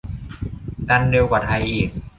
[0.89, 1.89] กันเร็วกว่าไทยอีก